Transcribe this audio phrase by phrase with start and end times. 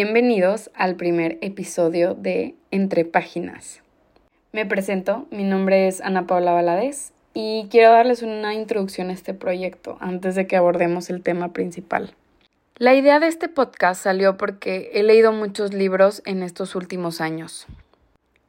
[0.00, 3.82] Bienvenidos al primer episodio de Entre Páginas.
[4.52, 9.34] Me presento, mi nombre es Ana Paula Valadez y quiero darles una introducción a este
[9.34, 12.14] proyecto antes de que abordemos el tema principal.
[12.76, 17.66] La idea de este podcast salió porque he leído muchos libros en estos últimos años.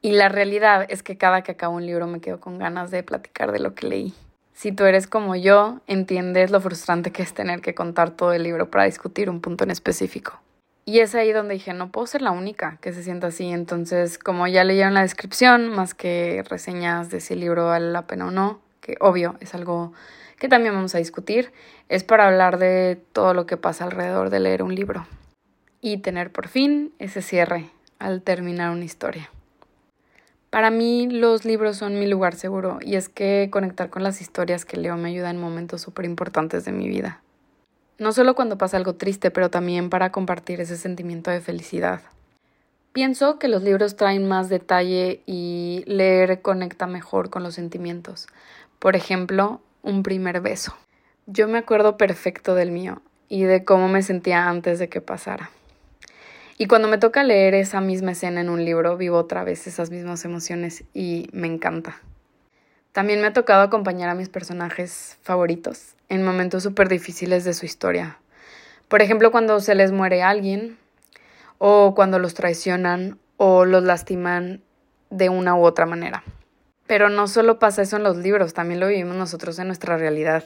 [0.02, 3.02] Y la realidad es que cada que acabo un libro me quedo con ganas de
[3.02, 4.14] platicar de lo que leí.
[4.52, 8.44] Si tú eres como yo, entiendes lo frustrante que es tener que contar todo el
[8.44, 10.40] libro para discutir un punto en específico.
[10.84, 13.48] Y es ahí donde dije, no puedo ser la única que se sienta así.
[13.48, 18.06] Entonces, como ya leyeron la descripción, más que reseñas de si el libro vale la
[18.06, 19.92] pena o no, que obvio es algo
[20.38, 21.52] que también vamos a discutir,
[21.88, 25.06] es para hablar de todo lo que pasa alrededor de leer un libro
[25.82, 29.30] y tener por fin ese cierre al terminar una historia.
[30.48, 34.64] Para mí los libros son mi lugar seguro y es que conectar con las historias
[34.64, 37.22] que leo me ayuda en momentos súper importantes de mi vida.
[38.00, 42.00] No solo cuando pasa algo triste, pero también para compartir ese sentimiento de felicidad.
[42.94, 48.26] Pienso que los libros traen más detalle y leer conecta mejor con los sentimientos.
[48.78, 50.74] Por ejemplo, un primer beso.
[51.26, 55.50] Yo me acuerdo perfecto del mío y de cómo me sentía antes de que pasara.
[56.56, 59.90] Y cuando me toca leer esa misma escena en un libro, vivo otra vez esas
[59.90, 62.00] mismas emociones y me encanta.
[62.92, 67.64] También me ha tocado acompañar a mis personajes favoritos en momentos súper difíciles de su
[67.64, 68.18] historia.
[68.88, 70.76] Por ejemplo, cuando se les muere alguien,
[71.58, 74.62] o cuando los traicionan, o los lastiman
[75.10, 76.24] de una u otra manera.
[76.86, 80.44] Pero no solo pasa eso en los libros, también lo vivimos nosotros en nuestra realidad.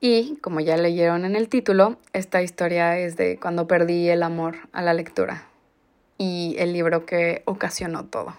[0.00, 4.56] Y, como ya leyeron en el título, esta historia es de cuando perdí el amor
[4.72, 5.48] a la lectura
[6.18, 8.36] y el libro que ocasionó todo.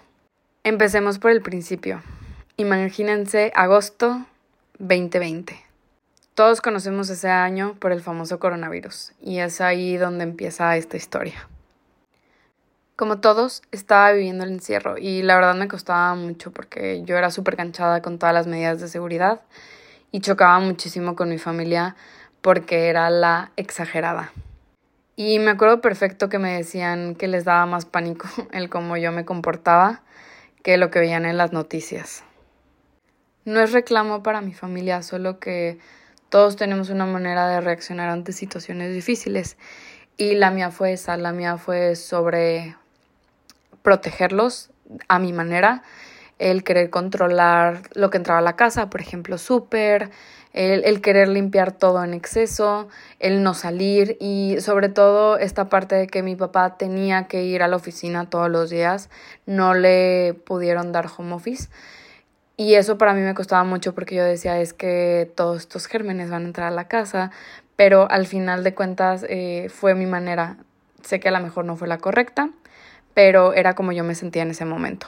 [0.64, 2.02] Empecemos por el principio.
[2.60, 4.26] Imagínense agosto
[4.80, 5.64] 2020.
[6.34, 11.48] Todos conocemos ese año por el famoso coronavirus y es ahí donde empieza esta historia.
[12.96, 17.30] Como todos, estaba viviendo el encierro y la verdad me costaba mucho porque yo era
[17.30, 19.40] súper canchada con todas las medidas de seguridad
[20.10, 21.94] y chocaba muchísimo con mi familia
[22.40, 24.32] porque era la exagerada.
[25.14, 29.12] Y me acuerdo perfecto que me decían que les daba más pánico el cómo yo
[29.12, 30.02] me comportaba
[30.64, 32.24] que lo que veían en las noticias.
[33.48, 35.78] No es reclamo para mi familia, solo que
[36.28, 39.56] todos tenemos una manera de reaccionar ante situaciones difíciles.
[40.18, 42.76] Y la mía fue esa, la mía fue sobre
[43.80, 44.68] protegerlos
[45.08, 45.82] a mi manera,
[46.38, 50.10] el querer controlar lo que entraba a la casa, por ejemplo, súper,
[50.52, 52.88] el, querer limpiar todo en exceso,
[53.18, 57.62] el no salir y sobre todo esta parte de que mi papá tenía que ir
[57.62, 59.08] a la oficina todos los días,
[59.46, 61.70] no le pudieron dar home office.
[62.60, 66.28] Y eso para mí me costaba mucho porque yo decía es que todos estos gérmenes
[66.28, 67.30] van a entrar a la casa,
[67.76, 70.56] pero al final de cuentas eh, fue mi manera.
[71.04, 72.50] Sé que a lo mejor no fue la correcta,
[73.14, 75.06] pero era como yo me sentía en ese momento.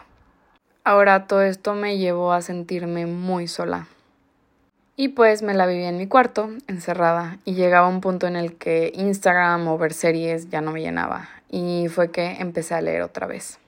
[0.85, 3.89] Ahora todo esto me llevó a sentirme muy sola.
[4.95, 8.55] Y pues me la vivía en mi cuarto, encerrada, y llegaba un punto en el
[8.59, 13.03] que Instagram o ver series ya no me llenaba, y fue que empecé a leer
[13.03, 13.59] otra vez.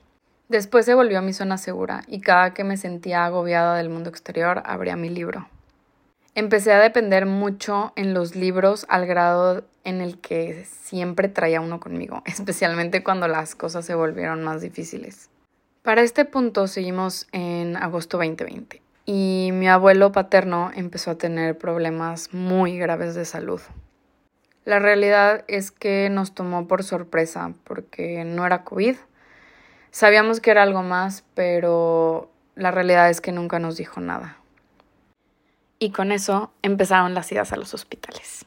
[0.49, 4.61] Después se volvió mi zona segura, y cada que me sentía agobiada del mundo exterior,
[4.65, 5.47] abría mi libro.
[6.35, 11.79] Empecé a depender mucho en los libros al grado en el que siempre traía uno
[11.79, 15.29] conmigo, especialmente cuando las cosas se volvieron más difíciles.
[15.83, 22.33] Para este punto seguimos en agosto 2020 y mi abuelo paterno empezó a tener problemas
[22.33, 23.61] muy graves de salud.
[24.65, 28.95] La realidad es que nos tomó por sorpresa porque no era COVID.
[29.93, 34.43] Sabíamos que era algo más, pero la realidad es que nunca nos dijo nada
[35.83, 38.45] y con eso empezaron las idas a los hospitales.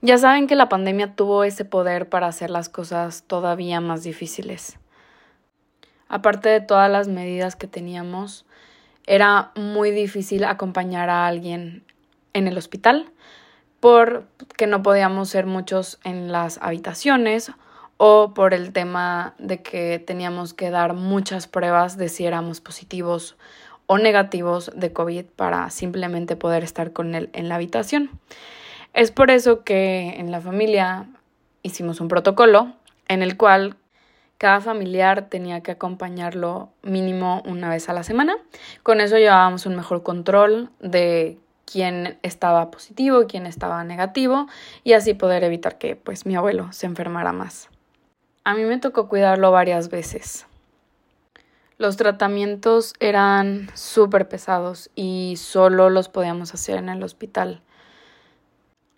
[0.00, 4.78] Ya saben que la pandemia tuvo ese poder para hacer las cosas todavía más difíciles.
[6.08, 8.46] Aparte de todas las medidas que teníamos,
[9.06, 11.84] era muy difícil acompañar a alguien
[12.32, 13.12] en el hospital
[13.80, 17.50] porque no podíamos ser muchos en las habitaciones
[17.96, 23.36] o por el tema de que teníamos que dar muchas pruebas de si éramos positivos
[23.86, 28.10] o negativos de COVID para simplemente poder estar con él en la habitación.
[28.92, 31.06] Es por eso que en la familia
[31.62, 32.72] hicimos un protocolo
[33.08, 33.76] en el cual
[34.38, 38.36] cada familiar tenía que acompañarlo mínimo una vez a la semana.
[38.82, 44.46] Con eso llevábamos un mejor control de quién estaba positivo quién estaba negativo
[44.84, 47.68] y así poder evitar que pues mi abuelo se enfermara más.
[48.46, 50.46] A mí me tocó cuidarlo varias veces.
[51.78, 57.60] Los tratamientos eran súper pesados y solo los podíamos hacer en el hospital.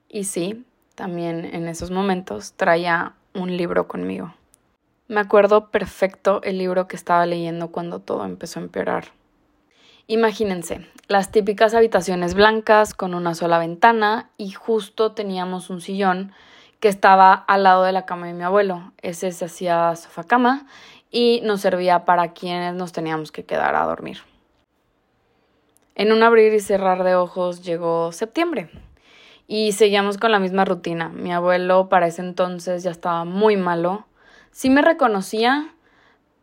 [0.06, 4.34] Y sí, también en esos momentos traía un libro conmigo.
[5.06, 9.12] Me acuerdo perfecto el libro que estaba leyendo cuando todo empezó a empeorar.
[10.08, 16.32] Imagínense, las típicas habitaciones blancas con una sola ventana y justo teníamos un sillón
[16.80, 18.92] que estaba al lado de la cama de mi abuelo.
[19.02, 20.66] Ese se hacía sofá cama
[21.10, 24.18] y nos servía para quienes nos teníamos que quedar a dormir.
[25.94, 28.70] En un abrir y cerrar de ojos llegó septiembre
[29.48, 31.08] y seguíamos con la misma rutina.
[31.08, 34.06] Mi abuelo para ese entonces ya estaba muy malo.
[34.52, 35.74] Sí me reconocía,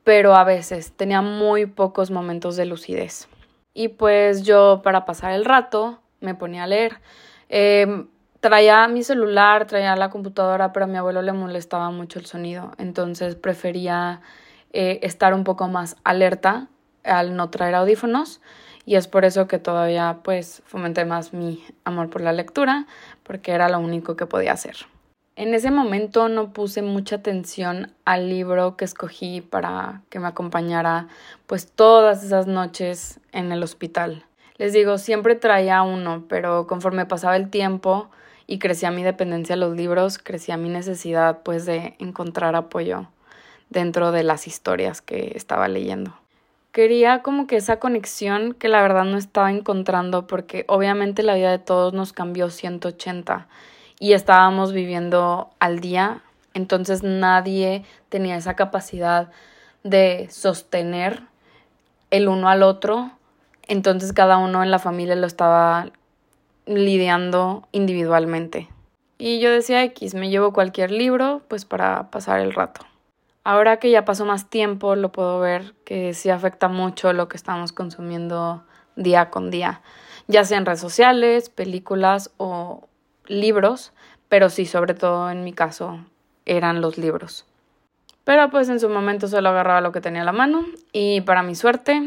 [0.03, 3.29] pero a veces tenía muy pocos momentos de lucidez.
[3.73, 6.99] Y pues yo para pasar el rato me ponía a leer.
[7.47, 8.07] Em,
[8.45, 12.74] traía mi celular, traía la computadora, pero a mi abuelo le molestaba mucho el sonido.
[12.77, 14.21] Entonces prefería
[14.71, 16.68] eh, estar un poco más alerta
[17.03, 18.42] al no traer audífonos
[18.86, 22.86] y es por eso que todavía pues fomenté más mi amor por la lectura
[23.24, 24.75] porque era lo único que podía hacer.
[25.36, 31.07] En ese momento no puse mucha atención al libro que escogí para que me acompañara
[31.47, 34.24] pues todas esas noches en el hospital.
[34.57, 38.12] Les digo, siempre traía uno, pero conforme pasaba el tiempo
[38.47, 43.07] y crecía mi dependencia a los libros, crecía mi necesidad pues de encontrar apoyo
[43.69, 46.13] dentro de las historias que estaba leyendo.
[46.71, 51.51] Quería como que esa conexión que la verdad no estaba encontrando porque obviamente la vida
[51.51, 53.47] de todos nos cambió 180
[54.00, 56.21] y estábamos viviendo al día,
[56.53, 59.31] entonces nadie tenía esa capacidad
[59.83, 61.24] de sostener
[62.12, 63.12] el uno al otro,
[63.68, 65.92] entonces cada uno en la familia lo estaba
[66.65, 68.69] lidiando individualmente.
[69.17, 72.81] Y yo decía X, me llevo cualquier libro pues para pasar el rato.
[73.44, 77.38] Ahora que ya pasó más tiempo, lo puedo ver que sí afecta mucho lo que
[77.38, 78.63] estamos consumiendo
[78.95, 79.81] día con día,
[80.27, 82.88] ya sea en redes sociales, películas o
[83.27, 83.94] libros,
[84.29, 86.00] pero sí, sobre todo en mi caso,
[86.45, 87.45] eran los libros.
[88.23, 91.44] Pero pues en su momento solo agarraba lo que tenía a la mano y para
[91.44, 92.01] mi suerte,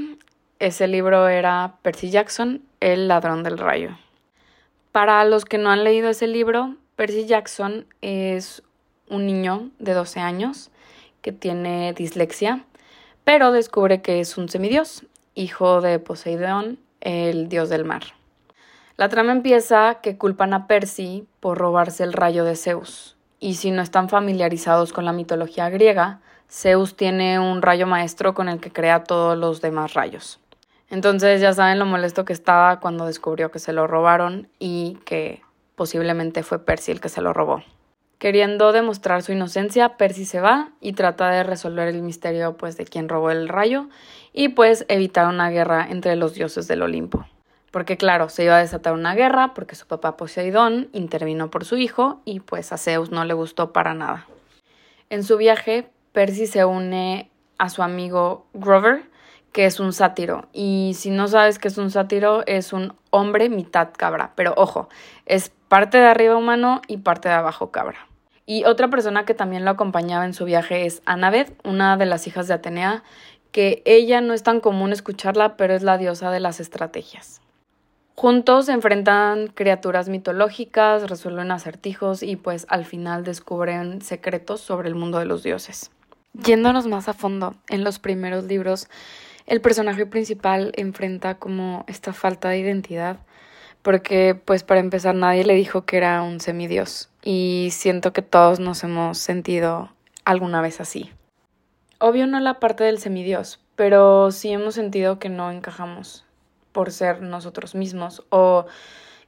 [0.59, 3.97] ese libro era Percy Jackson, El ladrón del rayo.
[4.93, 8.63] Para los que no han leído ese libro, Percy Jackson es
[9.09, 10.71] un niño de 12 años
[11.21, 12.65] que tiene dislexia,
[13.25, 15.05] pero descubre que es un semidios,
[15.35, 18.03] hijo de Poseidón, el dios del mar.
[18.97, 23.71] La trama empieza que culpan a Percy por robarse el rayo de Zeus, y si
[23.71, 26.21] no están familiarizados con la mitología griega,
[26.51, 30.41] Zeus tiene un rayo maestro con el que crea todos los demás rayos.
[30.91, 35.43] Entonces ya saben lo molesto que estaba cuando descubrió que se lo robaron y que
[35.75, 37.63] posiblemente fue Percy el que se lo robó.
[38.19, 42.85] Queriendo demostrar su inocencia, Percy se va y trata de resolver el misterio pues de
[42.85, 43.89] quién robó el rayo
[44.33, 47.27] y pues evitar una guerra entre los dioses del Olimpo.
[47.71, 51.77] Porque claro, se iba a desatar una guerra porque su papá Poseidón intervino por su
[51.77, 54.27] hijo y pues a Zeus no le gustó para nada.
[55.11, 59.05] En su viaje, Percy se une a su amigo Grover,
[59.53, 60.47] que es un sátiro.
[60.53, 64.33] Y si no sabes que es un sátiro, es un hombre mitad cabra.
[64.35, 64.89] Pero ojo,
[65.27, 68.09] es parte de arriba humano y parte de abajo cabra.
[68.47, 72.27] Y otra persona que también lo acompañaba en su viaje es Annabeth, una de las
[72.27, 73.03] hijas de Atenea,
[73.53, 77.41] que ella no es tan común escucharla, pero es la diosa de las estrategias.
[78.15, 84.97] Juntos se enfrentan criaturas mitológicas, resuelven acertijos y pues al final descubren secretos sobre el
[84.97, 85.93] mundo de los dioses.
[86.33, 88.89] Yéndonos más a fondo, en los primeros libros,
[89.49, 93.19] el personaje principal enfrenta como esta falta de identidad
[93.83, 98.61] porque pues para empezar nadie le dijo que era un semidios y siento que todos
[98.61, 99.91] nos hemos sentido
[100.25, 101.11] alguna vez así.
[101.99, 106.25] Obvio no la parte del semidios, pero sí hemos sentido que no encajamos
[106.73, 108.67] por ser nosotros mismos o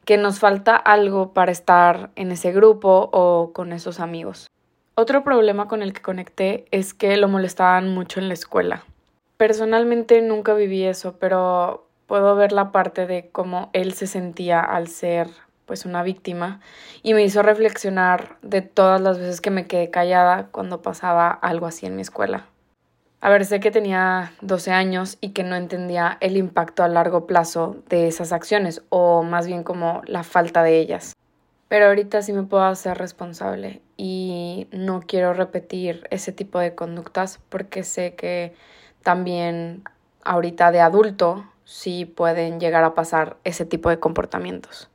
[0.04, 4.46] que nos falta algo para estar en ese grupo o con esos amigos.
[4.94, 8.84] Otro problema con el que conecté es que lo molestaban mucho en la escuela.
[9.40, 14.86] Personalmente nunca viví eso, pero puedo ver la parte de cómo él se sentía al
[14.86, 15.28] ser
[15.64, 16.60] pues una víctima
[17.02, 21.64] y me hizo reflexionar de todas las veces que me quedé callada cuando pasaba algo
[21.64, 22.48] así en mi escuela.
[23.22, 27.26] A ver, sé que tenía 12 años y que no entendía el impacto a largo
[27.26, 31.14] plazo de esas acciones o más bien como la falta de ellas.
[31.68, 37.40] Pero ahorita sí me puedo hacer responsable y no quiero repetir ese tipo de conductas
[37.48, 38.52] porque sé que
[39.02, 39.82] también
[40.24, 44.90] ahorita de adulto sí pueden llegar a pasar ese tipo de comportamientos.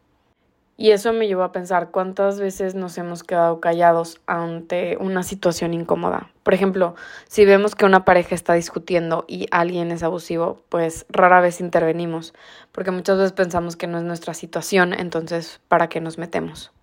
[0.77, 5.73] Y eso me llevó a pensar cuántas veces nos hemos quedado callados ante una situación
[5.73, 6.29] incómoda.
[6.43, 6.95] Por ejemplo,
[7.29, 12.33] si vemos que una pareja está discutiendo y alguien es abusivo, pues rara vez intervenimos,
[12.73, 16.73] porque muchas veces pensamos que no es nuestra situación, entonces, ¿para qué nos metemos?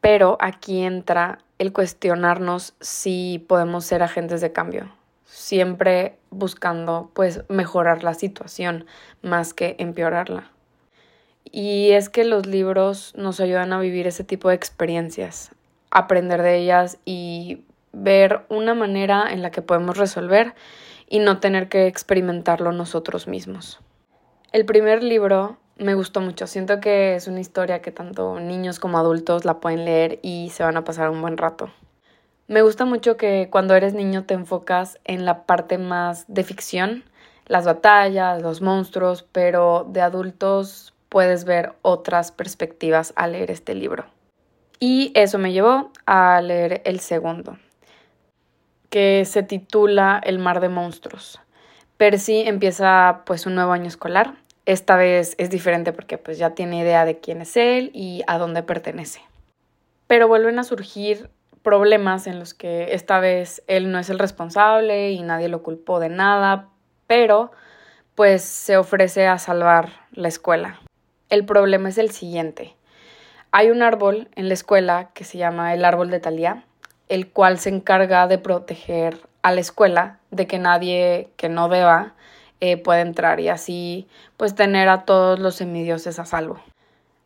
[0.00, 4.90] Pero aquí entra el cuestionarnos si podemos ser agentes de cambio,
[5.34, 8.86] siempre buscando pues mejorar la situación
[9.20, 10.50] más que empeorarla.
[11.50, 15.50] Y es que los libros nos ayudan a vivir ese tipo de experiencias,
[15.90, 20.54] aprender de ellas y ver una manera en la que podemos resolver
[21.08, 23.80] y no tener que experimentarlo nosotros mismos.
[24.52, 28.98] El primer libro me gustó mucho, siento que es una historia que tanto niños como
[28.98, 31.70] adultos la pueden leer y se van a pasar un buen rato.
[32.46, 37.04] Me gusta mucho que cuando eres niño te enfocas en la parte más de ficción,
[37.46, 44.04] las batallas, los monstruos, pero de adultos puedes ver otras perspectivas al leer este libro.
[44.78, 47.56] Y eso me llevó a leer el segundo,
[48.90, 51.40] que se titula El mar de monstruos.
[51.96, 54.34] Percy empieza pues un nuevo año escolar.
[54.66, 58.36] Esta vez es diferente porque pues ya tiene idea de quién es él y a
[58.36, 59.22] dónde pertenece.
[60.06, 61.30] Pero vuelven a surgir
[61.64, 65.98] problemas en los que esta vez él no es el responsable y nadie lo culpó
[65.98, 66.68] de nada,
[67.08, 67.50] pero
[68.14, 70.78] pues se ofrece a salvar la escuela.
[71.28, 72.76] El problema es el siguiente.
[73.50, 76.62] Hay un árbol en la escuela que se llama el árbol de Talía
[77.08, 82.14] el cual se encarga de proteger a la escuela de que nadie que no deba
[82.60, 86.60] eh, pueda entrar y así pues tener a todos los semidioses a salvo.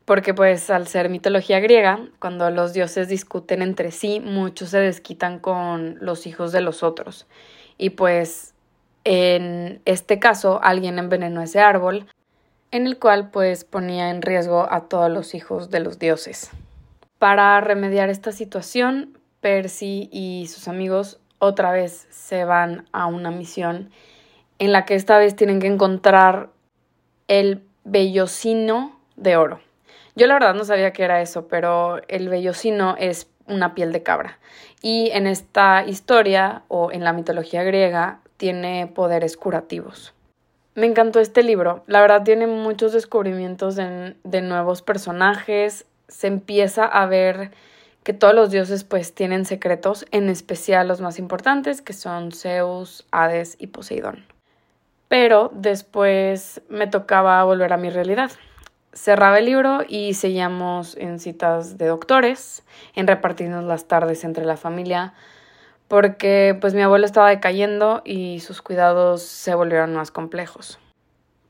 [0.08, 5.38] Porque pues al ser mitología griega, cuando los dioses discuten entre sí, muchos se desquitan
[5.38, 7.26] con los hijos de los otros.
[7.76, 8.54] Y pues
[9.04, 12.06] en este caso alguien envenenó ese árbol,
[12.70, 16.52] en el cual pues ponía en riesgo a todos los hijos de los dioses.
[17.18, 23.90] Para remediar esta situación, Percy y sus amigos otra vez se van a una misión
[24.58, 26.48] en la que esta vez tienen que encontrar
[27.28, 29.67] el vellocino de oro.
[30.18, 34.02] Yo la verdad no sabía qué era eso, pero el vellocino es una piel de
[34.02, 34.40] cabra.
[34.82, 40.14] Y en esta historia o en la mitología griega tiene poderes curativos.
[40.74, 41.84] Me encantó este libro.
[41.86, 45.86] La verdad tiene muchos descubrimientos de, nuevos personajes.
[46.08, 47.52] Se empieza a ver
[48.02, 53.06] que todos los dioses pues tienen secretos, en especial los más importantes que son Zeus,
[53.12, 54.24] Hades y Poseidón.
[55.06, 58.32] Pero después me tocaba volver a mi realidad.
[58.92, 62.64] Cerraba el libro y seguíamos en citas de doctores,
[62.94, 65.14] en repartirnos las tardes entre la familia,
[65.88, 70.78] porque pues mi abuelo estaba decayendo y sus cuidados se volvieron más complejos.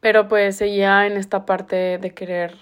[0.00, 2.57] Pero pues seguía en esta parte de querer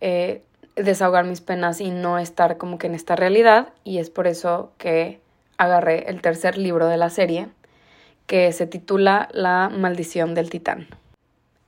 [0.00, 0.42] eh,
[0.76, 4.72] desahogar mis penas y no estar como que en esta realidad y es por eso
[4.78, 5.20] que
[5.56, 7.48] agarré el tercer libro de la serie
[8.26, 10.86] que se titula La maldición del titán.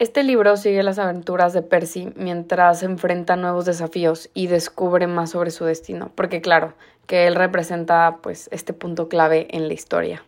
[0.01, 5.51] Este libro sigue las aventuras de Percy mientras enfrenta nuevos desafíos y descubre más sobre
[5.51, 6.73] su destino, porque claro,
[7.07, 10.25] que él representa pues este punto clave en la historia.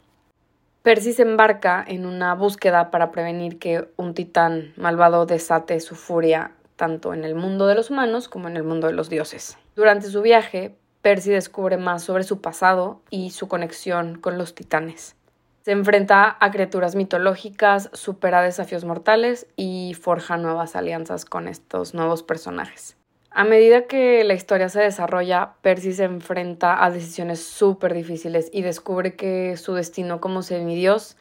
[0.83, 6.53] Percy se embarca en una búsqueda para prevenir que un titán malvado desate su furia
[6.77, 9.57] tanto en el mundo de los humanos como en el mundo de los dioses.
[9.75, 15.17] Durante su viaje, Percy descubre más sobre su pasado y su conexión con los titanes.
[15.63, 22.25] Se enfrenta a criaturas mitológicas, supera desafíos mortales y forja nuevas alianzas con estos nuevos
[22.25, 22.97] personajes.
[23.31, 28.63] A medida que la historia se desarrolla, Percy se enfrenta a decisiones súper difíciles y
[28.63, 31.17] descubre que su destino como semidios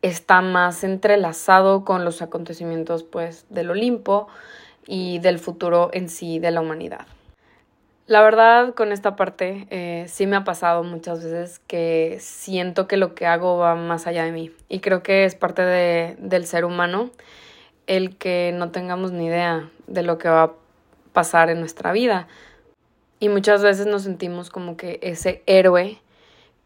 [0.00, 4.28] está más entrelazado con los acontecimientos pues del Olimpo
[4.86, 7.06] y del futuro en sí de la humanidad.
[8.12, 12.98] La verdad, con esta parte eh, sí me ha pasado muchas veces que siento que
[12.98, 16.44] lo que hago va más allá de mí y creo que es parte de, del
[16.44, 17.10] ser humano
[17.86, 20.52] el que no tengamos ni idea de lo que va a
[21.14, 22.28] pasar en nuestra vida.
[23.18, 25.98] Y muchas veces nos sentimos como que ese héroe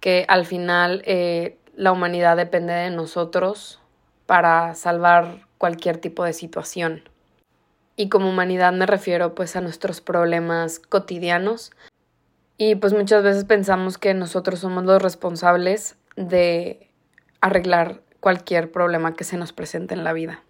[0.00, 3.78] que al final eh, la humanidad depende de nosotros
[4.26, 7.04] para salvar cualquier tipo de situación.
[7.96, 11.72] Y como humanidad me refiero pues a nuestros problemas cotidianos.
[12.58, 16.90] Y pues muchas veces pensamos que nosotros somos los responsables de
[17.40, 20.42] arreglar cualquier problema que se nos presente en la vida.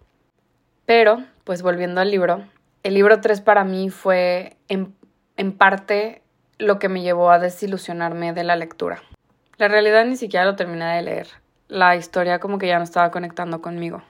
[0.86, 2.44] Pero, pues volviendo al libro,
[2.82, 4.94] el libro 3 para mí fue en,
[5.36, 6.22] en parte
[6.58, 9.02] lo que me llevó a desilusionarme de la lectura.
[9.58, 11.28] La realidad ni siquiera lo terminé de leer.
[11.68, 14.02] La historia como que ya no estaba conectando conmigo.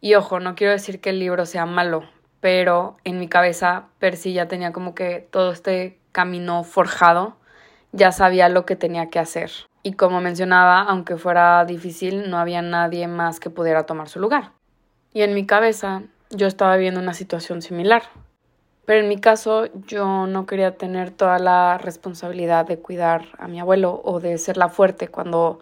[0.00, 2.04] Y ojo, no quiero decir que el libro sea malo,
[2.42, 7.36] pero en mi cabeza Percy ya tenía como que todo este camino forjado,
[7.92, 9.52] ya sabía lo que tenía que hacer.
[9.84, 14.50] Y como mencionaba, aunque fuera difícil, no había nadie más que pudiera tomar su lugar.
[15.14, 18.02] Y en mi cabeza yo estaba viendo una situación similar.
[18.86, 23.60] Pero en mi caso yo no quería tener toda la responsabilidad de cuidar a mi
[23.60, 25.60] abuelo o de ser la fuerte cuando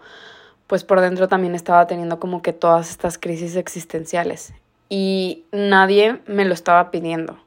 [0.67, 4.55] pues por dentro también estaba teniendo como que todas estas crisis existenciales
[4.91, 7.39] y nadie me lo estaba pidiendo.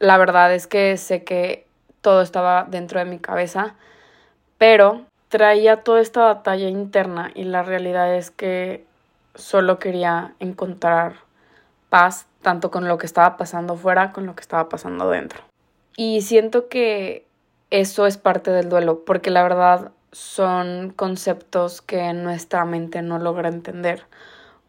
[0.00, 1.68] La verdad es que sé que
[2.00, 3.76] todo estaba dentro de mi cabeza,
[4.58, 8.84] pero traía toda esta batalla interna y la realidad es que
[9.36, 11.14] solo quería encontrar
[11.90, 15.40] paz tanto con lo que estaba pasando fuera con lo que estaba pasando dentro.
[15.96, 17.26] Y siento que
[17.70, 23.48] eso es parte del duelo, porque la verdad son conceptos que nuestra mente no logra
[23.48, 24.04] entender.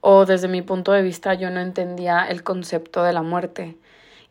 [0.08, 3.76] O desde mi punto de vista yo no entendía el concepto de la muerte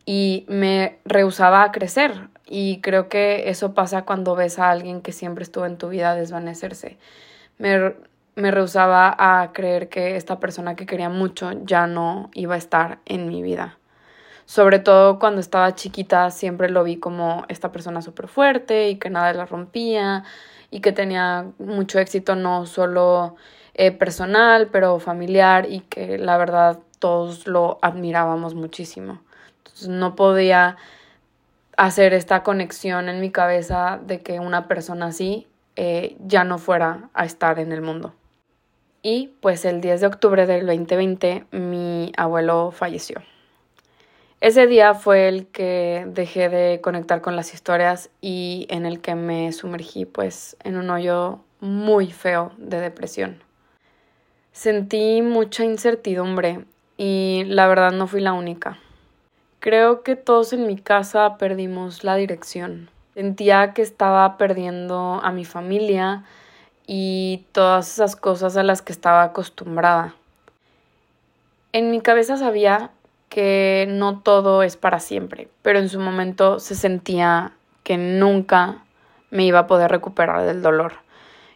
[0.07, 2.28] y me rehusaba a crecer.
[2.47, 6.14] Y creo que eso pasa cuando ves a alguien que siempre estuvo en tu vida
[6.14, 6.97] desvanecerse.
[7.59, 7.93] Me,
[8.37, 13.00] me rehusaba a creer que esta persona que quería mucho ya no iba a estar
[13.04, 13.76] en mi vida.
[14.45, 19.11] Sobre todo cuando estaba chiquita siempre lo vi como esta persona súper fuerte y que
[19.11, 20.23] nada la rompía
[20.71, 23.35] y que tenía mucho éxito no solo
[23.75, 29.21] eh, personal, pero familiar y que la verdad todos lo admirábamos muchísimo.
[29.88, 30.76] No podía
[31.76, 37.11] hacer esta conexión en mi cabeza de que una persona así eh, ya no fuera
[37.14, 38.14] a estar en el mundo.
[39.02, 43.23] Y pues el 10 de octubre del 2020 mi abuelo falleció.
[44.40, 49.14] Ese día fue el que dejé de conectar con las historias y en el que
[49.14, 53.44] me sumergí pues en un hoyo muy feo de depresión.
[54.55, 56.65] Sentí mucha incertidumbre
[56.97, 58.79] y la verdad no fui la única.
[59.59, 62.89] Creo que todos en mi casa perdimos la dirección.
[63.15, 66.23] Sentía que estaba perdiendo a mi familia
[66.87, 70.15] y todas esas cosas a las que estaba acostumbrada.
[71.73, 72.93] En mi cabeza sabía
[73.31, 77.51] que no todo es para siempre, pero en su momento se sentía
[77.83, 78.85] que nunca
[79.33, 80.93] me iba a poder recuperar del dolor.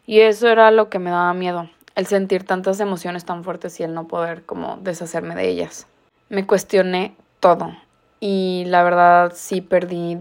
[0.04, 3.82] Y eso era lo que me daba miedo, el sentir tantas emociones tan fuertes y
[3.82, 5.88] el no poder como deshacerme de ellas.
[6.28, 7.72] Me cuestioné todo
[8.20, 10.16] y la verdad sí perdí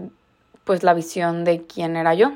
[0.64, 2.32] pues la visión de quién era yo.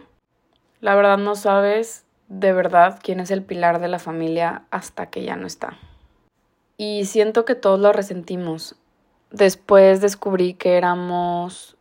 [0.81, 5.24] La verdad no sabes de verdad quién es el pilar de la familia hasta que
[5.24, 5.76] ya no está.
[6.76, 8.76] Y siento que todos lo resentimos,
[9.33, 11.76] después descubrí que éramos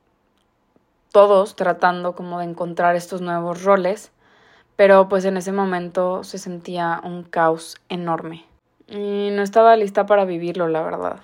[1.12, 4.12] todos tratando como de encontrar estos nuevos roles,
[4.82, 8.46] pero pues en ese momento se sentía un caos enorme
[8.88, 11.20] y no estaba lista para vivirlo, la verdad.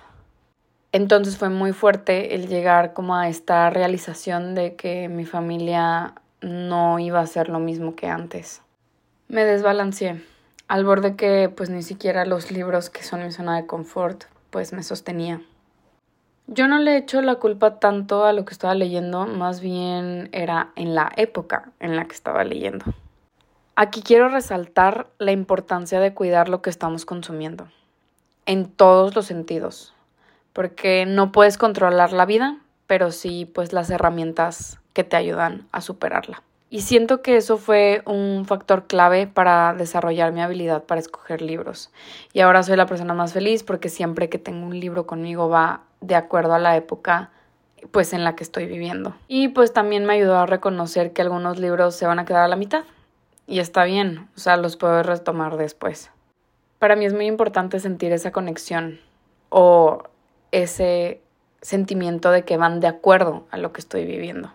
[0.92, 7.00] Entonces fue muy fuerte el llegar como a esta realización de que mi familia no
[7.00, 8.62] iba a ser lo mismo que antes.
[9.28, 10.22] Me desbalanceé,
[10.68, 14.72] al borde que pues ni siquiera los libros que son mi zona de confort pues
[14.72, 15.42] me sostenía.
[16.46, 20.74] Yo no le echo la culpa tanto a lo que estaba leyendo, más bien era
[20.76, 22.86] en la época en la que estaba leyendo.
[23.80, 27.68] Aquí quiero resaltar la importancia de cuidar lo que estamos consumiendo,
[28.48, 29.94] en todos los sentidos,
[30.52, 35.82] porque no puedes controlar la vida, pero sí pues las herramientas que te ayudan a
[35.82, 36.42] superarla.
[36.72, 41.92] Y siento que eso fue un factor clave para desarrollar mi habilidad para escoger libros.
[42.34, 45.82] Y ahora soy la persona más feliz porque siempre que tengo un libro conmigo va
[46.02, 47.30] de acuerdo a la época
[47.92, 49.14] pues en la que estoy viviendo.
[49.28, 52.48] Y pues también me ayudó a reconocer que algunos libros se van a quedar a
[52.48, 52.84] la mitad.
[53.48, 56.12] Y está bien, o sea, los puedo retomar después.
[56.78, 59.00] Para mí es muy importante sentir esa conexión
[59.50, 60.04] o
[60.52, 61.22] ese
[61.62, 64.52] sentimiento de que van de acuerdo a lo que estoy viviendo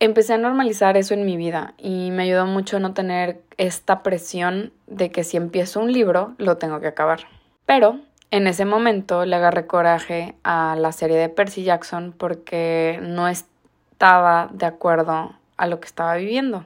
[0.00, 4.72] empecé a normalizar eso en mi vida y me ayudó mucho no tener esta presión
[4.86, 7.20] de que si empiezo un libro lo tengo que acabar.
[7.66, 13.28] Pero en ese momento le agarré coraje a la serie de Percy Jackson porque no
[13.28, 16.64] estaba de acuerdo a lo que estaba viviendo.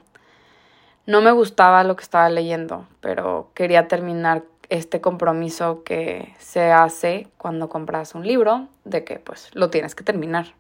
[1.07, 7.29] No me gustaba lo que estaba leyendo, pero quería terminar este compromiso que se hace
[7.37, 10.55] cuando compras un libro de que pues lo tienes que terminar.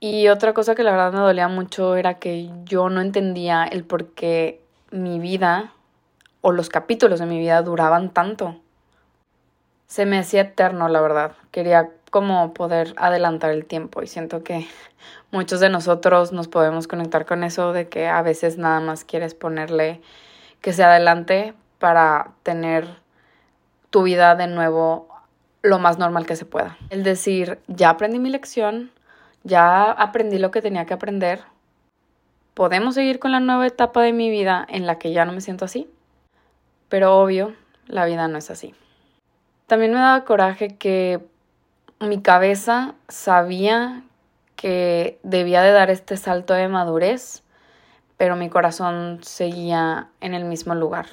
[0.00, 3.84] Y otra cosa que la verdad me dolía mucho era que yo no entendía el
[3.84, 5.72] por qué mi vida
[6.40, 8.56] o los capítulos de mi vida duraban tanto.
[9.86, 11.32] Se me hacía eterno, la verdad.
[11.50, 14.66] Quería como poder adelantar el tiempo y siento que
[15.30, 19.34] muchos de nosotros nos podemos conectar con eso de que a veces nada más quieres
[19.34, 20.00] ponerle
[20.60, 22.86] que se adelante para tener
[23.90, 25.08] tu vida de nuevo
[25.62, 26.76] lo más normal que se pueda.
[26.90, 28.90] El decir, ya aprendí mi lección,
[29.44, 31.42] ya aprendí lo que tenía que aprender.
[32.54, 35.40] Podemos seguir con la nueva etapa de mi vida en la que ya no me
[35.40, 35.88] siento así.
[36.88, 37.54] Pero obvio,
[37.86, 38.74] la vida no es así.
[39.66, 41.20] También me daba coraje que
[42.00, 44.02] mi cabeza sabía
[44.56, 47.42] que debía de dar este salto de madurez,
[48.16, 51.06] pero mi corazón seguía en el mismo lugar.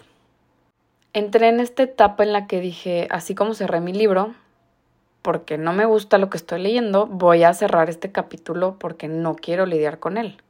[1.14, 4.36] Entré en esta etapa en la que dije, así como cerré mi libro,
[5.22, 9.36] porque no me gusta lo que estoy leyendo, voy a cerrar este capítulo porque no
[9.36, 10.42] quiero lidiar con él.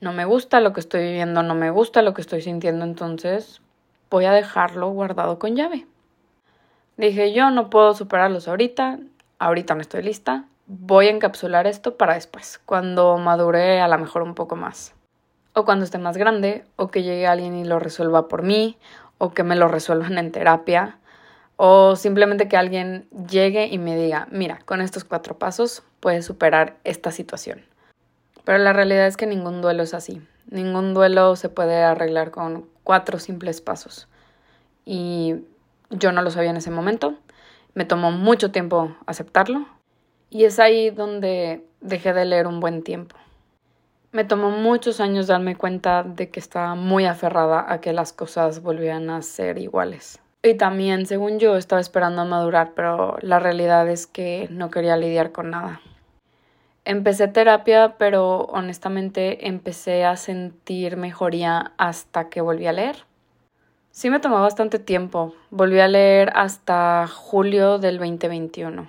[0.00, 3.60] No me gusta lo que estoy viviendo, no me gusta lo que estoy sintiendo, entonces
[4.10, 5.86] voy a dejarlo guardado con llave.
[6.96, 8.98] Dije, yo no puedo superarlos ahorita,
[9.40, 14.22] ahorita no estoy lista, voy a encapsular esto para después, cuando madure a lo mejor
[14.22, 14.94] un poco más.
[15.54, 18.78] O cuando esté más grande, o que llegue alguien y lo resuelva por mí,
[19.18, 20.98] o que me lo resuelvan en terapia,
[21.56, 26.76] o simplemente que alguien llegue y me diga, mira, con estos cuatro pasos puedes superar
[26.84, 27.62] esta situación.
[28.44, 30.22] Pero la realidad es que ningún duelo es así.
[30.50, 34.08] Ningún duelo se puede arreglar con cuatro simples pasos.
[34.86, 35.44] Y
[35.90, 37.14] yo no lo sabía en ese momento.
[37.74, 39.66] Me tomó mucho tiempo aceptarlo.
[40.30, 43.16] Y es ahí donde dejé de leer un buen tiempo.
[44.12, 48.62] Me tomó muchos años darme cuenta de que estaba muy aferrada a que las cosas
[48.62, 50.20] volvieran a ser iguales.
[50.42, 54.96] Y también, según yo, estaba esperando a madurar, pero la realidad es que no quería
[54.96, 55.80] lidiar con nada.
[56.84, 63.04] Empecé terapia, pero honestamente empecé a sentir mejoría hasta que volví a leer.
[63.92, 65.34] Sí me tomó bastante tiempo.
[65.50, 68.88] Volví a leer hasta julio del 2021.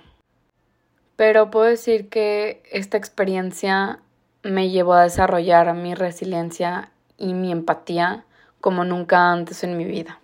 [1.16, 3.98] Pero puedo decir que esta experiencia
[4.44, 8.24] me llevó a desarrollar mi resiliencia y mi empatía
[8.60, 10.20] como nunca antes en mi vida.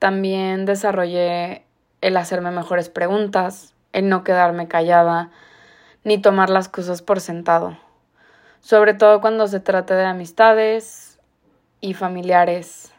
[0.00, 1.64] También desarrollé
[2.00, 5.30] el hacerme mejores preguntas, el no quedarme callada,
[6.02, 7.78] ni tomar las cosas por sentado,
[8.60, 11.20] sobre todo cuando se trata de amistades
[11.80, 12.93] y familiares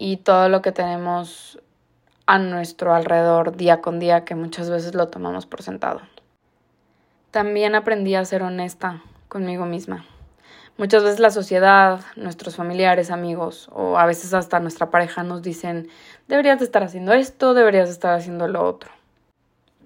[0.00, 1.60] y todo lo que tenemos
[2.24, 6.00] a nuestro alrededor día con día que muchas veces lo tomamos por sentado.
[7.30, 10.06] También aprendí a ser honesta conmigo misma.
[10.78, 15.88] Muchas veces la sociedad, nuestros familiares, amigos o a veces hasta nuestra pareja nos dicen
[16.28, 18.90] deberías de estar haciendo esto, deberías de estar haciendo lo otro.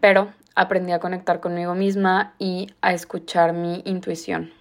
[0.01, 4.53] Pero aprendí a conectar conmigo misma y a escuchar mi intuición.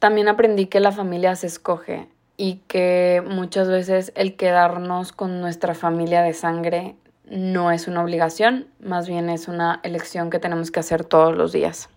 [0.00, 2.08] También aprendí que la familia se escoge
[2.40, 6.94] y que muchas veces el quedarnos con nuestra familia de sangre
[7.28, 11.52] no es una obligación, más bien es una elección que tenemos que hacer todos los
[11.52, 11.90] días.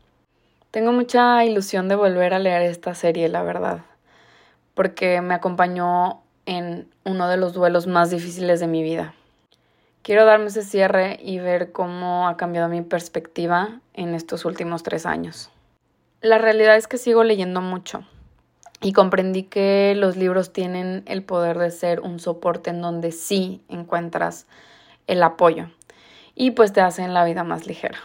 [0.72, 3.82] Tengo mucha ilusión de volver a leer esta serie, la verdad,
[4.74, 9.14] porque me acompañó en uno de los duelos más difíciles de mi vida.
[10.02, 15.06] Quiero darme ese cierre y ver cómo ha cambiado mi perspectiva en estos últimos tres
[15.06, 15.52] años.
[16.22, 18.04] La realidad es que sigo leyendo mucho
[18.82, 23.62] y comprendí que los libros tienen el poder de ser un soporte en donde sí
[23.70, 24.48] encuentras
[25.08, 25.68] el apoyo
[26.36, 28.00] y pues te hacen la vida más ligera.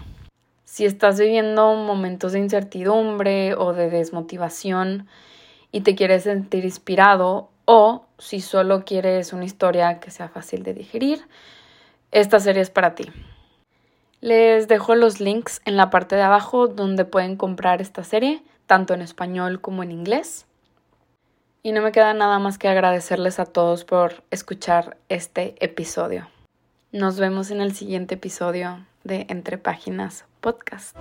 [0.64, 5.08] Si estás viviendo momentos de incertidumbre o de desmotivación
[5.72, 10.74] y te quieres sentir inspirado o si solo quieres una historia que sea fácil de
[10.74, 11.26] digerir,
[12.12, 13.06] esta serie es para ti.
[14.20, 18.94] Les dejo los links en la parte de abajo donde pueden comprar esta serie, tanto
[18.94, 20.45] en español como en inglés.
[21.66, 26.29] Y no me queda nada más que agradecerles a todos por escuchar este episodio.
[26.92, 30.96] Nos vemos en el siguiente episodio de Entre Páginas Podcast.